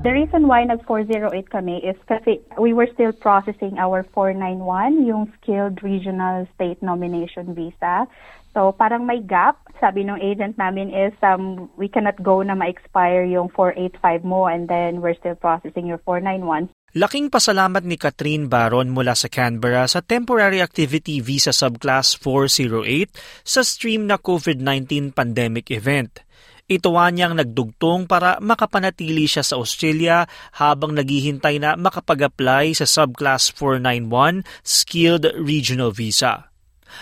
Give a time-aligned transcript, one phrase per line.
[0.00, 5.84] The reason why nag-408 kami is kasi we were still processing our 491, yung Skilled
[5.84, 8.08] Regional State Nomination Visa.
[8.56, 9.60] So parang may gap.
[9.76, 14.72] Sabi ng agent namin is um, we cannot go na ma-expire yung 485 mo and
[14.72, 16.72] then we're still processing your 491.
[16.96, 23.12] Laking pasalamat ni Catherine Baron mula sa Canberra sa Temporary Activity Visa Subclass 408
[23.44, 26.24] sa stream na COVID-19 pandemic event.
[26.70, 34.46] Ituwa niyang nagdugtong para makapanatili siya sa Australia habang naghihintay na makapag-apply sa Subclass 491
[34.62, 36.46] Skilled Regional Visa.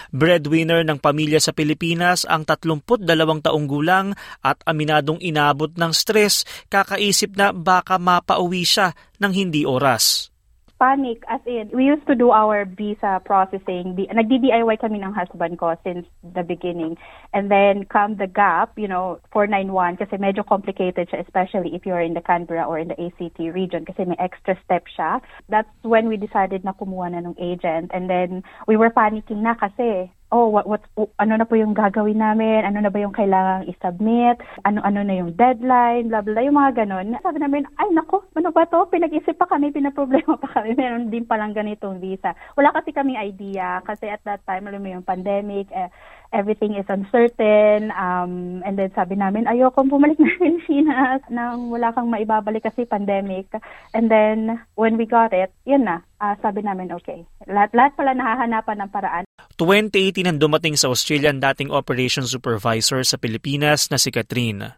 [0.09, 3.05] Breadwinner ng pamilya sa Pilipinas ang 32
[3.45, 10.33] taong gulang at aminadong inabot ng stress kakaisip na baka mapauwi siya ng hindi oras
[10.79, 13.99] panic as in, we used to do our visa processing.
[13.99, 16.97] Nag-DIY kami ng husband ko since the beginning.
[17.35, 22.01] And then come the gap, you know, 491 kasi medyo complicated siya, especially if you're
[22.01, 25.21] in the Canberra or in the ACT region kasi may extra step siya.
[25.49, 27.91] That's when we decided na kumuha na ng agent.
[27.93, 30.85] And then we were panicking na kasi oh, what, what,
[31.17, 34.37] ano na po yung gagawin namin, ano na ba yung kailangang i-submit,
[34.69, 37.17] ano-ano na yung deadline, blah, blah, yung mga ganun.
[37.25, 38.85] Sabi namin, ay nako, ano ba to?
[38.93, 42.37] Pinag-isip pa kami, pinaproblema pa kami, meron din palang ganitong visa.
[42.61, 45.89] Wala kasi kami idea, kasi at that time, alam mo yung pandemic, eh,
[46.37, 52.13] everything is uncertain, um, and then sabi namin, ayoko bumalik na Pilipinas nang wala kang
[52.13, 53.49] maibabalik kasi pandemic.
[53.97, 57.25] And then, when we got it, yun na, uh, sabi namin, okay.
[57.49, 59.28] Lahat, lahat pala nahahanapan ng paraan.
[59.59, 64.71] 2018 nang dumating sa Australia ang dating operations supervisor sa Pilipinas na si Catherine.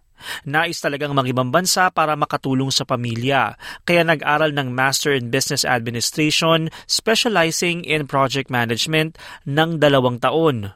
[0.48, 6.72] Nais talagang magibang bansa para makatulong sa pamilya, kaya nag-aral ng Master in Business Administration
[6.88, 10.72] specializing in project management ng dalawang taon.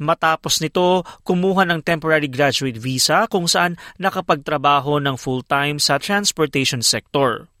[0.00, 7.52] Matapos nito, kumuha ng temporary graduate visa kung saan nakapagtrabaho ng full-time sa transportation sector.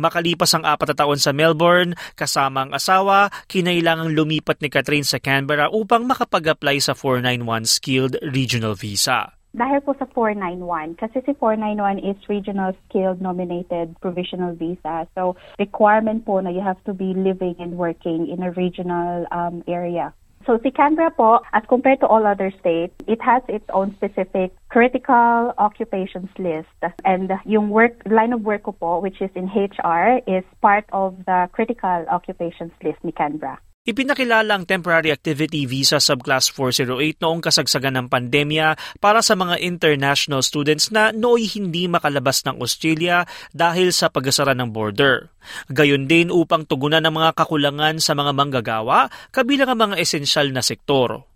[0.00, 5.20] Makalipas ang apat na taon sa Melbourne, kasama ang asawa, kinailangang lumipat ni Catherine sa
[5.20, 9.32] Canberra upang makapag-apply sa 491 Skilled Regional Visa.
[9.52, 15.04] Dahil po sa 491, kasi si 491 is Regional Skilled Nominated Provisional Visa.
[15.12, 19.60] So, requirement po na you have to be living and working in a regional um,
[19.68, 20.16] area.
[20.46, 24.52] So si Canberra po, as compared to all other states, it has its own specific
[24.68, 26.68] critical occupations list.
[27.04, 31.16] And yung work line of work ko po, which is in HR, is part of
[31.26, 33.58] the critical occupations list ni Canberra.
[33.82, 40.46] Ipinakilala ang Temporary Activity Visa Subclass 408 noong kasagsagan ng pandemya para sa mga international
[40.46, 45.34] students na nooy hindi makalabas ng Australia dahil sa pagasara ng border.
[45.66, 50.62] Gayon din upang tugunan ang mga kakulangan sa mga manggagawa kabilang ang mga esensyal na
[50.62, 51.26] sektor.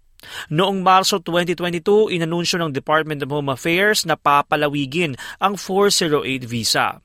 [0.46, 7.02] Noong Marso 2022, inanunsyo ng Department of Home Affairs na papalawigin ang 408 visa.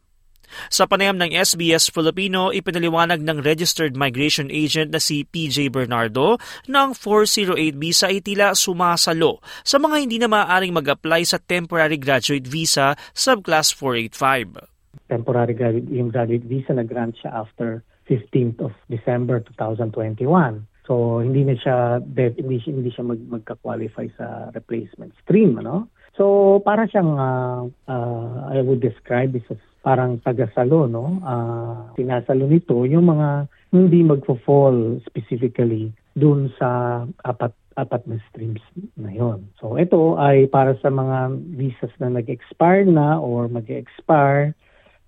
[0.69, 6.87] Sa panayam ng SBS Filipino, ipinaliwanag ng registered migration agent na si PJ Bernardo na
[6.87, 12.45] ang 408 visa ay tila sumasalo sa mga hindi na maaaring mag-apply sa temporary graduate
[12.45, 14.67] visa subclass 485.
[15.07, 20.67] Temporary graduate, visa na grant siya after 15th of December 2021.
[20.87, 25.87] So hindi na siya hindi, hindi siya mag, magka-qualify sa replacement stream, ano?
[26.21, 31.17] So para siyang uh, uh, I would describe as parang tagasalo, no?
[31.25, 38.61] Uh, sinasalo nito yung mga hindi magfo-fall specifically dun sa apat apat na streams
[38.93, 39.49] na yon.
[39.57, 44.53] So ito ay para sa mga visas na nag-expire na or mag-expire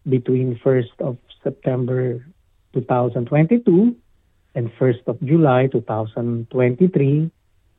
[0.10, 2.26] between 1st of September
[2.74, 3.94] 2022
[4.58, 6.50] and 1st of July 2023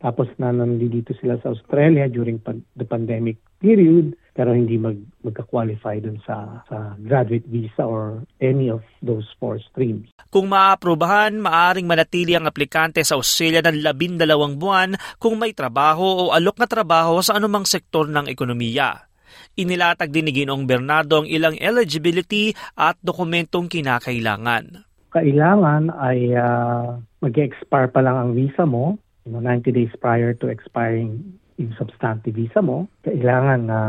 [0.05, 6.05] tapos na nandito sila sa Australia during pan- the pandemic period pero hindi mag magka-qualify
[6.05, 10.11] dun sa sa graduate visa or any of those four streams.
[10.29, 16.35] Kung maaprubahan, maaring manatili ang aplikante sa Australia ng labindalawang buwan kung may trabaho o
[16.37, 19.09] alok na trabaho sa anumang sektor ng ekonomiya.
[19.55, 24.83] Inilatag din ni Ginoong Bernardo ang ilang eligibility at dokumentong kinakailangan.
[25.15, 30.49] Kailangan ay uh, mag-expire pa lang ang visa mo you know, 90 days prior to
[30.49, 33.81] expiring yung substantive visa mo, kailangan na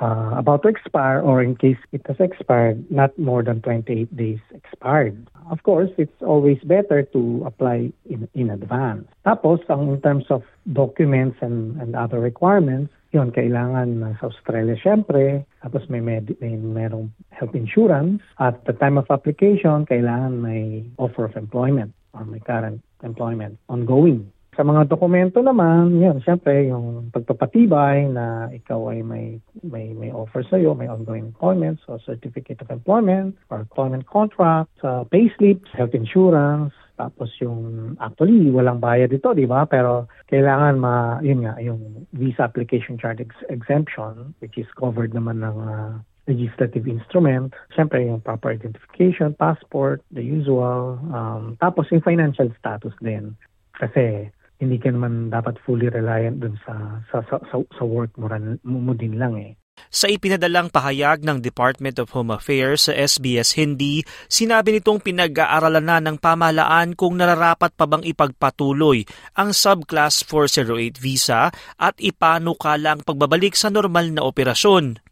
[0.00, 4.38] uh, about to expire or in case it has expired, not more than 28 days
[4.54, 5.26] expired.
[5.50, 9.08] Of course, it's always better to apply in, in advance.
[9.26, 10.42] Tapos, ang in terms of
[10.72, 16.54] documents and, and other requirements, yun, kailangan uh, sa Australia syempre, tapos may, med- may
[16.54, 18.20] merong health insurance.
[18.36, 24.28] At the time of application, kailangan may offer of employment or may current employment ongoing.
[24.58, 30.42] Sa mga dokumento naman, yun, siyempre, yung pagpapatibay na ikaw ay may, may, may offer
[30.42, 35.94] sa iyo, may ongoing employment, so certificate of employment or employment contract, uh, payslips, health
[35.94, 39.62] insurance, tapos yung, actually, walang bayad dito, di ba?
[39.70, 45.38] Pero kailangan ma, yun nga, yung visa application charge ex- exemption, which is covered naman
[45.38, 45.94] ng uh,
[46.26, 47.54] legislative instrument.
[47.78, 50.98] Siyempre, yung proper identification, passport, the usual.
[51.14, 53.38] Um, tapos yung financial status din.
[53.78, 58.58] Kasi hindi ka naman dapat fully reliant dun sa sa sa, sa work mo, ran,
[58.66, 59.54] mo din lang eh.
[59.88, 65.98] Sa ipinadalang pahayag ng Department of Home Affairs sa SBS Hindi, sinabi nitong pinag-aaralan na
[66.02, 69.06] ng pamahalaan kung nararapat pa bang ipagpatuloy
[69.38, 75.07] ang Subclass 408 visa at ipanukala ang pagbabalik sa normal na operasyon.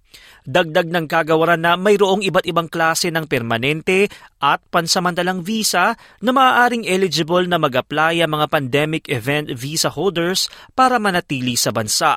[0.47, 4.07] Dagdag ng kagawaran na mayroong iba't ibang klase ng permanente
[4.39, 10.47] at pansamantalang visa na maaaring eligible na mag-apply ang mga pandemic event visa holders
[10.79, 12.15] para manatili sa bansa.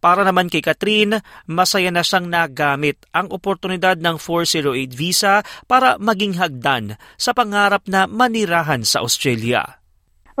[0.00, 6.40] Para naman kay Catherine, masaya na siyang nagamit ang oportunidad ng 408 visa para maging
[6.40, 9.80] hagdan sa pangarap na manirahan sa Australia.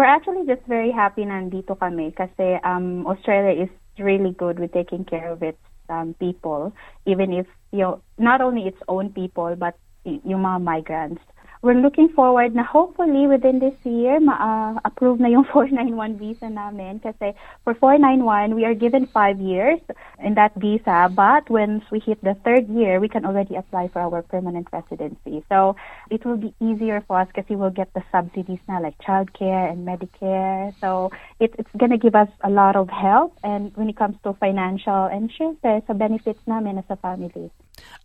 [0.00, 5.04] We're actually just very happy nandito kami kasi um, Australia is really good with taking
[5.04, 6.72] care of its um, people,
[7.06, 11.22] even if you know, not only its own people but yung mga migrants.
[11.60, 17.36] We're looking forward na hopefully within this year ma-approve na yung 491 visa namin kasi
[17.68, 19.76] for 491 we are given five years
[20.24, 24.00] in that visa but once we hit the third year we can already apply for
[24.00, 25.44] our permanent residency.
[25.52, 25.76] So
[26.08, 29.84] it will be easier for us kasi we'll get the subsidies na like childcare and
[29.84, 30.72] Medicare.
[30.80, 31.12] So
[31.44, 35.12] it, it's gonna give us a lot of help and when it comes to financial
[35.12, 37.52] and syempre sa benefits namin as a family.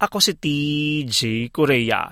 [0.03, 2.11] Ako si TJ Korea